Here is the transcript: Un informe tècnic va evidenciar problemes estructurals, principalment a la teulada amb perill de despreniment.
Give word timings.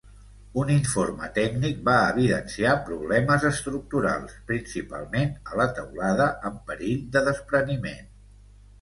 Un 0.59 0.69
informe 0.75 1.27
tècnic 1.35 1.83
va 1.89 1.97
evidenciar 2.13 2.73
problemes 2.89 3.47
estructurals, 3.51 4.35
principalment 4.51 5.33
a 5.53 5.63
la 5.63 5.71
teulada 5.81 6.31
amb 6.53 6.61
perill 6.73 7.09
de 7.19 7.29
despreniment. 7.33 8.15